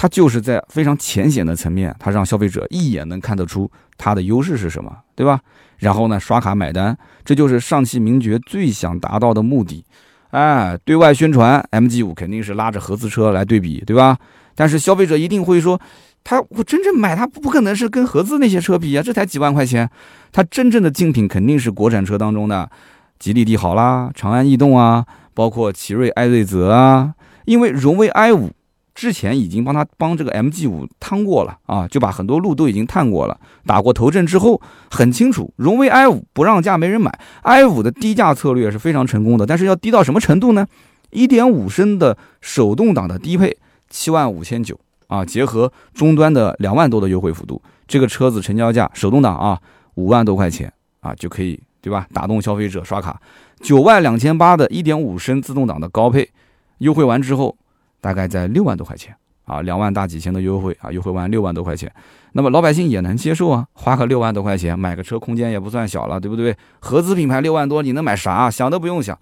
[0.01, 5.39] 它就是在非常浅显的层面，它让消费者一眼能看得出它的优势是什么，对吧？
[5.77, 9.85] 然后呢，刷卡买单，这就是上汽名爵最想达到的目的。
[10.31, 14.17] 哎，对外宣传 MG5 肯定是拉着合资车来对比，对吧？
[14.55, 15.79] 但是消费者一定会说，
[16.25, 19.87] 他我真正买它不可能是跟合资那些车比啊，这才几万块钱，
[20.33, 22.71] 它真正的竞品肯定是国产车当中的
[23.19, 27.13] 吉利帝豪啦、长安逸动啊，包括奇瑞艾瑞泽啊，
[27.45, 28.49] 因为荣威 i5。
[28.95, 40.67] 之前已经帮他帮这个 MG 五趟过了啊，就把很多路都已经探过了，打过头阵之后很清楚，荣威 i 五不让价没人买，i 五的低价策略是非常成功的，但是要低到什么程度呢？
[41.11, 43.57] 一点五升的手动挡的低配
[43.89, 49.59] 七万五千九啊，结合终端的两万多的优惠幅度，这个车子成交价手动挡啊
[49.95, 52.07] 五万多块钱啊就可以对吧？
[52.13, 53.21] 打动消费者刷卡，
[53.61, 56.29] 九万两千八的一点五升自动挡的高配
[56.79, 57.57] 优惠完之后。
[58.01, 61.93] 大概在六万多块钱啊，两万大几千的优惠啊，优惠完六万多块钱，
[62.33, 66.57] 那么老百姓也能接受啊，花个六万多块钱买个车，空间也不算小了，对不对？
[66.79, 68.51] 合资品牌六万多，你能买啥？
[68.51, 69.19] 想都不用想。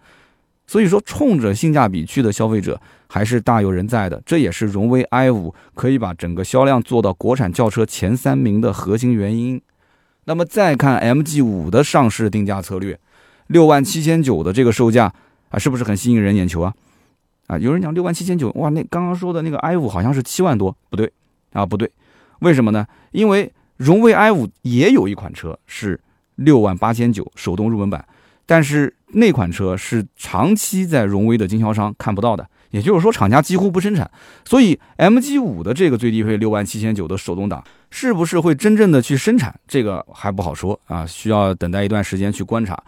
[0.66, 9.58] 所以说，冲着性价比去的消费者还是大有人在的，这也是荣威 i 五可以把整个销量做到国产轿车前三名的核心原因。
[10.24, 13.00] 那么再看 MG 五的上市定价策略，
[13.46, 15.10] 六万七千九的这个售价
[15.48, 16.74] 啊，是不是很吸引人眼球啊？
[17.48, 21.10] 啊，有人讲六万七千九，哇，那刚刚说的那个 i 五好像是七万多，不对，
[21.52, 21.90] 啊，不对，
[22.40, 22.86] 为什么呢？
[23.10, 25.98] 因为荣威 i 五也有一款车是
[26.36, 28.06] 六万八千九手动入门版，
[28.44, 34.10] 但是那款车是长期在荣威的经销商看不到的，也就是说厂家几乎不生产，
[34.44, 42.78] 所以 MG 五的这个最低配六万七千九的手动挡是不是会真正的去生产，这个还不好说啊，需要等待一段时间去观察。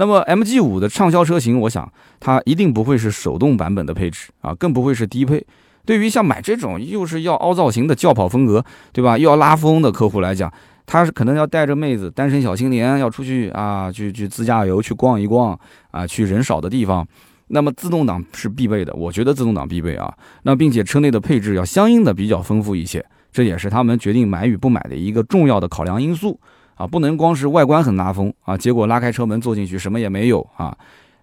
[0.00, 1.86] 那么 MG 五的畅销车型，我想
[2.18, 5.46] 它一定不会是手动版本的配置啊，更不会是低配。
[5.84, 9.18] 对于像买这种又是要凹造型的轿跑风格，对吧？
[9.18, 10.50] 又要拉风的客户来讲，
[10.86, 15.58] 他是可能要带着妹子，单身小青年要出去啊，去去自驾游，去逛一逛
[15.90, 17.06] 啊，去人少的地方。
[17.48, 20.10] 那么自动挡是必备的，我觉得自动挡必备啊。
[20.44, 26.40] 那并且车内的配置要相应的比较丰富一些，这也是他们决定买与不买的一个重要的考量因素。
[26.80, 30.74] 啊，不能光是外观很拉风啊，结果拉开车门坐进去什么也没有啊。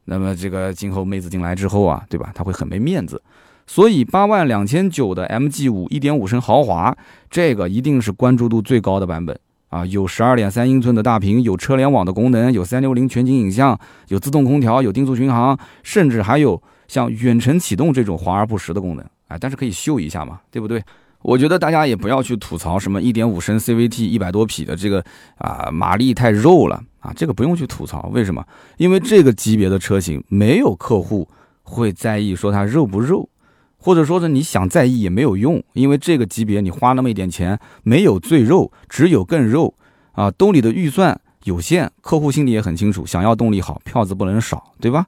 [0.06, 2.32] 那么这个今后妹子进来之后啊，对吧？
[2.36, 3.20] 他会很没面子。
[3.66, 6.96] 所以八万两千九的 MG 五一点五升豪华，
[7.32, 9.36] 这个一定是关注度最高的版本
[9.70, 9.84] 啊。
[9.88, 19.36] 有十二点三英寸的大屏，有车联网的功能，有三六零全景影像，有自动空调，有定速巡航，甚至还有像远程启动这种华而不实的功能啊。
[19.40, 20.84] 但是可以秀一下嘛，对不对？
[21.22, 25.04] 我觉得大家也不要去吐槽什么一点五升 CVT 一百多匹的这个
[25.38, 28.10] 啊马力太肉了啊，这个不用去吐槽。
[28.14, 28.46] 为什么？
[28.78, 31.28] 因为这个级别的车型没有客户
[31.64, 33.30] 会在意说它肉不肉，
[33.78, 39.74] 或者说是你想在意也没有用，因为这个级别你花那么一点钱，没有最肉，只有更肉
[40.14, 40.32] 啊。
[40.32, 45.08] 兜里的预算有限，客户心里也很清楚，想要动力好，票子不能少，对吧？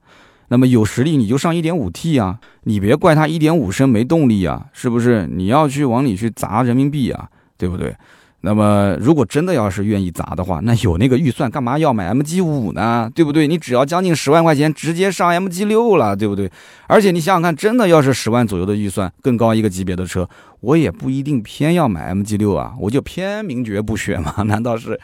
[0.50, 5.26] 那么有实力你就上一点五 T 啊，你别怪它一点五升没动力啊，是不是？
[5.28, 7.96] 你要去往里去砸人民币啊，对不对？
[8.42, 13.12] 那么如果真的要是愿意砸的话，那有那个预算干嘛要买 MG 五呢？
[13.14, 13.46] 对不对？
[13.46, 16.50] 你只要将近十万块钱，直接上 MG 六了，对不对？
[16.88, 20.28] 而且你想想看，真的要是十万左右的预算，更高一个级别的车，
[20.62, 24.44] 我也不一定偏要买 MG 六啊，我就偏名爵不选嘛？
[24.48, 24.98] 难道是？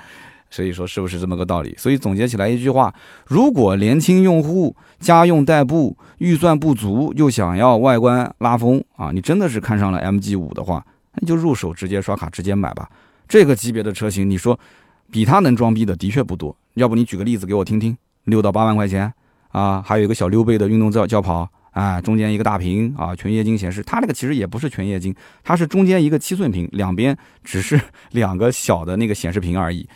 [0.50, 1.76] 所以说是不是这么个道理？
[1.78, 2.94] 所以总结起来一句话：
[3.28, 12.90] 如果年轻用户家用代步预算不足，又想要外观拉风啊，你真的是看上了 MG 五的话，那就入手直接刷卡直接买吧。
[13.28, 14.58] 这个级别的车型，你说
[15.12, 16.56] 比它能装逼的的确不多。
[16.76, 17.98] 要不你举个例子给我听听？
[18.26, 19.12] 六到八万块钱
[19.50, 23.84] 啊，还有一个小溜背的运动轿轿跑啊，中间一个大屏啊，全液晶显示。
[23.84, 27.80] 它那个其实也不是全液晶，它是中间一个七寸屏，两边只是
[28.12, 29.88] 两个小的那个显示屏而已。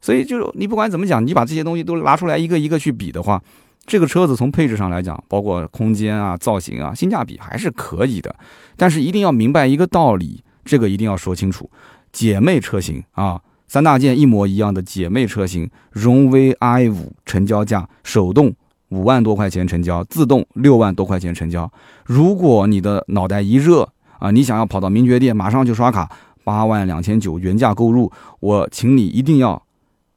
[0.00, 3.42] 所以就是你不管怎么讲，你把这些东西都拿出来一个一个去比的话，
[3.84, 8.34] 这个车子从配置上来讲，包括空间啊、造型啊、性价比还是可以的。
[8.76, 11.70] 但是一定要明白一个道理，这个一定要说清楚。
[12.12, 18.52] 姐妹车型啊，三大件一模一样的姐妹车型，荣威 i 五成交价手动
[18.88, 21.70] 五万多块钱成交，自动六万多块钱成交。
[22.06, 23.86] 如果你的脑袋一热
[24.18, 26.10] 啊，你想要跑到名爵店马上就刷卡，
[26.42, 28.10] 八万两千九原价购入，
[28.40, 29.62] 我请你一定要。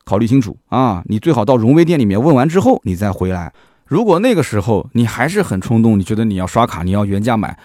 [0.05, 1.03] 考虑清楚啊！
[1.05, 3.53] 你最好到荣威店里面问完之后，你再回来。
[3.85, 7.57] 如果那个时候你还是很冲动，你觉得你要刷卡，你要原价买，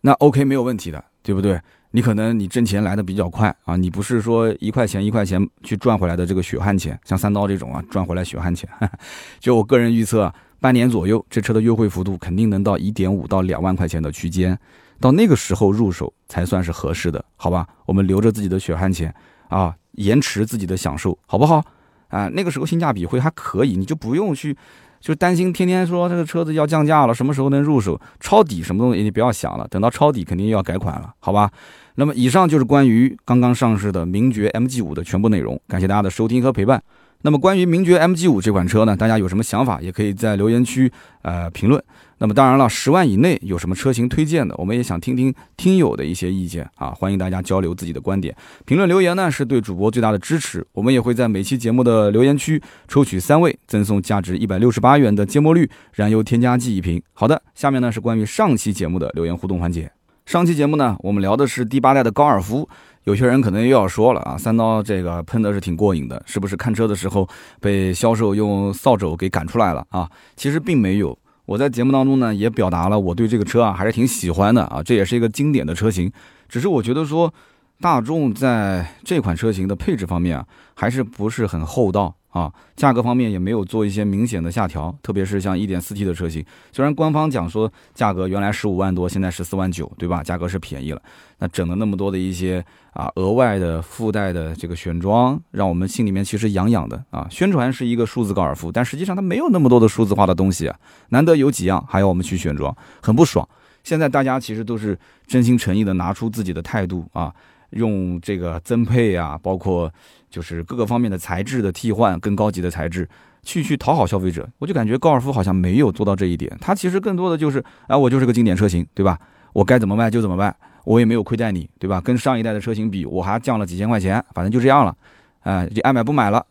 [0.00, 1.60] 那 OK 没有问题的，对不对？
[1.92, 8.68] 你可能你挣钱来的比较快啊，你不是说一块钱一块钱去赚回来的这个血汗钱，像三刀这种啊赚回来血汗钱。
[9.40, 14.58] 就我个人预测，半年左右这车的优惠幅度肯定能到一点五到两万块钱的区间。
[15.00, 17.66] 到那个时候入手才算是合适的，好吧？
[17.86, 19.14] 我们留着自己的血汗钱
[19.48, 21.64] 啊，延迟自己的享受，好不好？
[22.08, 24.56] 啊，那个时候性价比会还可以，你就不用去，
[25.00, 28.00] 就担心天天说这个车子要降价了，什么时候能入手？
[28.20, 31.50] 抄底什么东西你不要想了，等到抄底肯定要改款了，好吧？
[31.94, 36.82] 那么以上就是关于刚刚上市的名爵 MG 五的全部内容，感谢大家的收听和陪伴。
[37.22, 40.90] 那么关于名爵 MG 五这款车呢，大家有什么想法，也可以在留言区
[41.22, 41.82] 呃评论。
[42.18, 48.34] 那么当然了，十万以内有什么车型推荐的，我们也想听听听友的一些意见啊，欢迎大家交流自己的观点。
[48.66, 57.00] 评论留言呢是对主播最大的支持，我们也会在每期节目的留言区抽取三位，赠送价值一百六十八元的芥末绿燃油添加剂一瓶。
[57.12, 59.90] 好的，下面呢是关于上期节目的留言互动环节。
[60.26, 62.68] 上期节目呢，我们聊的是第八代的高尔夫。
[63.04, 67.26] 有些人可能又要说了啊，三刀这个喷的是挺过瘾的，是不是看车的时候
[67.58, 70.06] 被销售用扫帚给赶出来了啊？
[70.36, 76.12] 其实并没有，我在节目当中呢也表达了我对这个车啊还是挺喜欢的啊，这也是一个经典的车型。
[76.46, 77.32] 只是我觉得说，
[77.80, 82.14] 大众在这款车型的配置方面啊，还是不是很厚道。
[82.30, 90.22] 啊，价格方面也没有做一些明显的下调，特别是像 1.4T 的车型，虽然官方讲说价格原来十五万多，现在十四万九，对吧？
[90.22, 91.00] 价格是便宜了，
[91.38, 92.62] 那整了那么多的一些
[92.92, 97.26] 啊额外的附带的这个选装，让我们心里面其实痒痒的啊。
[97.30, 103.48] 宣传是一个数字高尔夫，但实际上它没有那么多的数字化的东西啊，难得有几样还要我们去选装，很不爽。
[103.82, 107.34] 现在大家其实都是真心诚意的拿出自己的态度啊。
[107.70, 109.92] 用这个增配啊，包括
[110.30, 113.08] 就是各个方面的材质的替换，更高级的材质，
[113.42, 114.48] 去去讨好消费者。
[114.58, 119.18] 我就感觉高尔夫好像没有做到这一点，它其实更多的就是，哎，我就是个经典车型，对吧？
[119.52, 120.54] 我该怎么卖就怎么卖，
[120.84, 122.00] 我也没有亏待你，对吧？
[122.00, 124.96] 跟上一代的车型比，我还降了几千块钱，反正就这样了。
[125.44, 126.44] 哎，就爱买不买了，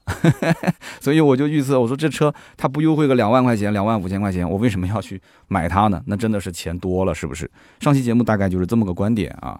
[0.99, 6.01] 所以我就预测，我说这车它不优惠个两万块钱、两万五千块钱，我为什么要去买它呢？
[6.07, 7.49] 那真的是钱多了，是不是？
[7.79, 9.59] 上期节目大概就是这么个观点啊。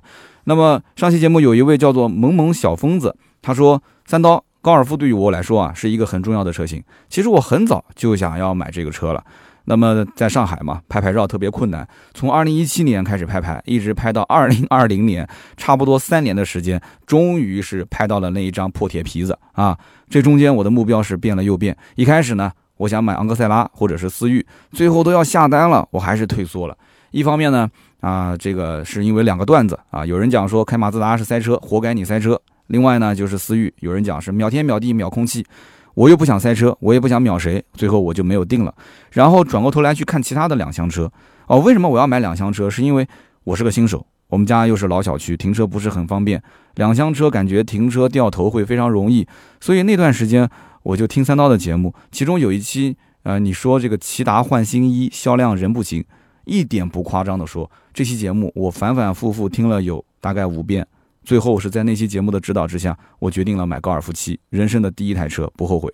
[0.49, 9.21] 那么上期节目有一位叫做萌萌小疯子，他说三刀高尔夫对于我来说啊是一个很重要的车型，其实我很早就想要买这个车了。
[9.65, 11.85] 那么在上海嘛，拍牌照特别困难。
[12.13, 19.77] 从二零一七年开始拍牌，一直拍到二零二零年，差不多三年的时间，终于是拍到了那一张破铁皮子啊！
[20.09, 21.75] 这中间我的目标是变了又变。
[21.95, 26.77] 一开始呢，我想买昂克赛拉或者是思域，最后都要下单了，我还是退缩了。
[27.11, 27.69] 一方面呢，
[28.01, 32.35] 啊，这个是因为两个段子啊，有人讲说开马自达是塞车，活该你塞车；
[32.67, 35.45] 另外呢，就是思域，有人讲是秒天秒地秒空气。
[35.93, 38.71] 我又不想塞车，我也不想秒谁，最后我就没有定了。
[39.11, 41.11] 然后转过头来去看其他的两厢车。
[41.47, 42.69] 哦，为什么我要买两厢车？
[42.69, 43.07] 是因为
[43.45, 46.39] 我是个新手，我们家又是老小区，停车不是很方便。
[46.75, 49.27] 两厢车感觉停车掉头会非常容易，
[49.59, 50.47] 所以那段时间
[50.83, 56.05] 我就听三刀的节目，其中有一期，呃，你说这个骐达换新衣销量仍不行，
[56.47, 60.87] 一点不夸张的说，这期节目我反反复复听了有大概五遍。
[61.23, 65.93] 最后是在那期节目的指导之下，我决定了买高尔夫七，人生的第一台车，不后悔。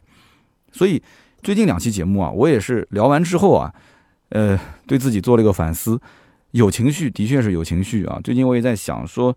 [0.71, 1.01] 所以
[1.41, 3.73] 最近两期节目啊，我也是聊完之后啊，
[4.29, 5.99] 呃，对自己做了一个反思，
[6.51, 8.21] 有情绪，的确是有情绪啊。
[8.23, 9.35] 最近我也在想，说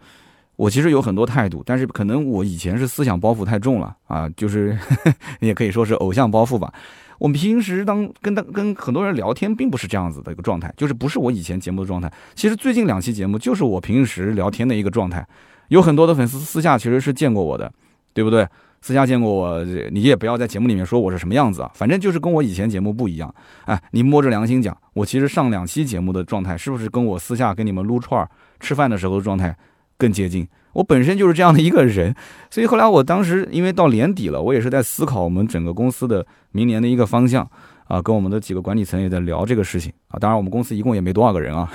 [0.56, 4.78] 我其实有很多态度，但是可能我以前是思想包袱太重了啊，就是
[5.40, 6.70] 也可以说是偶像包袱吧。
[7.18, 12.12] 我们平时当跟当跟很多人聊天，并不是这样子的一个状态，就是不是我以前节目的状态。
[12.34, 15.26] 其实最近两期节目就是我平时聊天的一个状态。
[15.68, 17.72] 有很多的粉丝私下其实是见过我的，
[18.12, 18.46] 对不对？
[18.82, 23.34] 私下见过我，你也不要在节目里面说我是什么样子啊，反正就是跟我以前节目不一样。
[23.64, 29.56] 哎，你摸着良心讲，我其实上两期节目的状态，是不是跟我私下跟你们撸串儿、吃饭的时候的状态
[29.98, 30.46] 更接近？
[30.76, 32.14] 我本身就是这样的一个人，
[32.50, 37.48] 所以后来我当时因为到年底了，我也是在思考我们整个公司的明年的一个方向
[37.84, 40.18] 啊，跟我们的几个管理层也在聊这个事情啊。
[40.18, 41.66] 当然，我们公司一共也没多少个人 啊，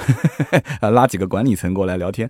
[0.92, 2.30] 拉几个管理层过来聊天。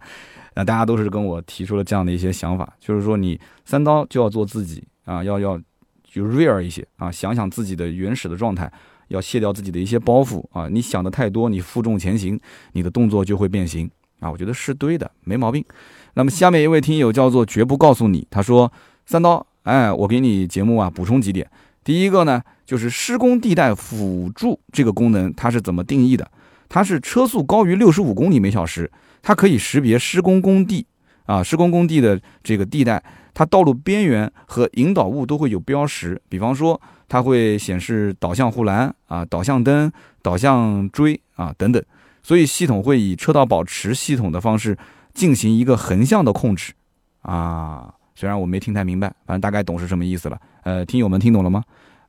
[0.55, 5.59] 那大家都是跟我提出了这样的一些想法，就是说你三刀就要做自己啊，要要
[6.03, 8.71] 就 real 一些啊，想想自己的原始的状态，
[9.09, 10.69] 要卸掉自己的一些包袱啊。
[10.69, 12.39] 你想的太多，你负重前行，
[12.71, 14.31] 你的动作就会变形啊。
[14.31, 15.65] 我觉得是对的，没毛病。
[16.13, 18.71] 那么下面一位听友叫做绝不告诉你，他说
[19.05, 21.49] 三刀，哎，我给你节目啊补充几点。
[21.83, 26.29] 第一个呢，就是施工地带辅助这个功能，它是怎么定义的？
[26.69, 28.89] 它是车速高于六十五公里每小时。
[29.23, 30.85] 它可以识别施工工地
[31.25, 33.03] 啊，施工工地的这个地带，
[33.33, 39.91] 它道路边缘和引导物都会有标识，比方说它会显示导向护栏啊、导向灯、
[40.21, 41.83] 导向锥啊等等，
[42.23, 44.75] 所以系统会以车道保持系统的方式
[45.13, 46.73] 进行一个横向的控制
[47.21, 47.93] 啊。
[48.15, 50.37] 虽然我没听太明白，反正大概懂是什么意思了。
[50.63, 51.63] 呃，听友们听懂了吗？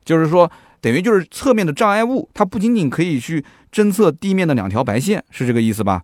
[0.05, 0.51] 就是说，
[0.81, 6.03] 等于就是侧面的障碍物，它不仅仅可以去侦测地面的两条白线，是这个意思吧？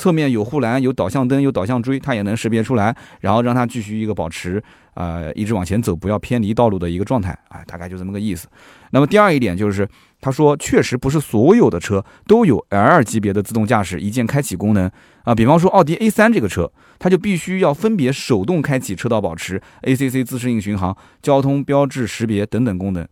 [0.00, 4.62] 侧面有护栏、有导向灯、有导向锥，它也能识别出来，然后让它继续一个保持
[4.94, 8.48] 呃一直往前走，不要偏离道路的一个状态啊，大概就这么个意思。
[8.92, 9.86] 那么第二一点就是，
[10.18, 14.90] 他说确实不是所有的车都有 L 级别的自动驾驶一键开启功能
[15.24, 23.06] 啊，比方说奥迪 A3 这个车，它就必须要分别手动开启车道保持、ACC 自适应巡航、交通标志识别等等功能，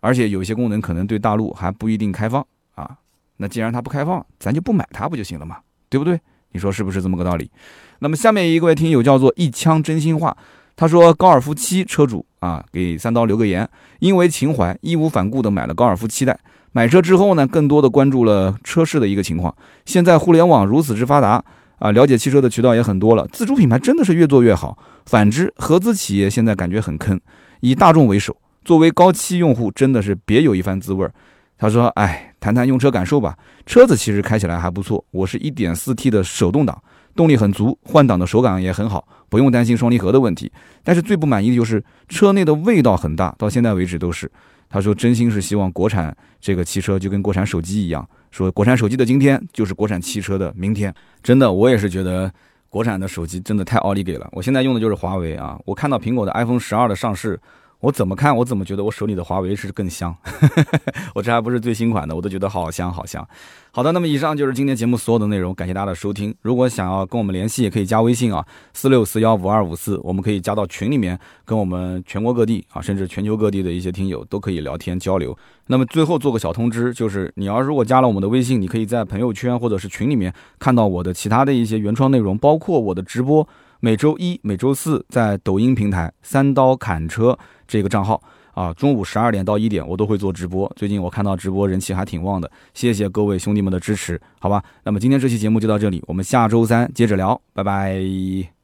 [0.00, 2.98] 而且有些功能可能对大陆还不一定开放啊。
[3.38, 5.56] 那既然它不开放，咱就不买它不就行了嘛，
[5.88, 6.20] 对不对？
[6.52, 7.50] 你说是不是这么个道理？
[7.98, 10.36] 那么下面一位听友叫做一腔真心话，
[10.74, 13.68] 他说高尔夫七车主啊，给三刀留个言，
[13.98, 16.38] 因为情怀，义无反顾的买了高尔夫七代。
[16.72, 19.54] 买车之后呢，更多的关注了车市的一个情况。
[19.84, 21.42] 现在互联网如此之发达
[21.78, 24.78] 啊，了解汽车的渠道也很多了，自主品牌真的是越做越好。
[25.06, 27.18] 反之，合资企业现在感觉很坑，
[27.60, 31.12] 以大众为首，作为高七用户，真的是别有一番滋味儿。
[31.58, 33.36] 他说：“哎，谈谈用车感受吧。
[33.64, 35.02] 车子其实开起来还不错。
[35.10, 36.82] 我是一点四 T 的手动挡，
[37.14, 40.52] 动力很足，换挡的手感也很好，不用担心双离合的问题。
[40.84, 44.30] 但是最不满意的就是车内的味道很大，到现在为止都是。
[44.68, 50.92] 他说，真心是希望国产这个汽车就跟国产手机一样，说国产手机的今天就是国产汽车的明天。
[51.22, 52.30] 真的，我也是觉得
[52.68, 54.28] 国产的手机真的太奥利给了。
[54.32, 57.40] 我现在用的就是华为啊，我看到苹果的 iPhone 十二的上市。”
[57.80, 60.16] 我怎么看，我怎么觉得我手里的华为是更香。
[61.14, 63.26] 我这还不是最新款的，我都觉得好香好香。
[63.70, 66.34] 好的，那么以上就是今天节目所有的内容，感谢大家的收听。
[66.40, 75.36] 如果想要跟我们联系，也可以加微信啊，四六四幺五二五四，我们可以加到群里面，跟我们全国各地啊，甚至全球各地的一些听友都可以聊天交流。
[75.66, 83.46] 那么最后做个小通知，就是你要如果加了我们的微信，你可以在朋友圈或者是群里面看到我的其他的一些原创内容，包括我的直播。
[83.80, 88.20] 每周一、每周四在抖音平台“三刀砍车”这个账号
[88.54, 90.70] 啊，中午十二点到一点我都会做直播。
[90.76, 94.62] 最近我看到直播人气还挺旺的，谢谢各位兄弟们的支持，好吧？
[94.84, 98.55] 那么今天这期节目就到这里，我们下周三接着聊，拜拜。